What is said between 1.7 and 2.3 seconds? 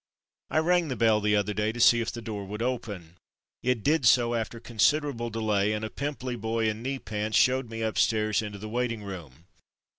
to see if the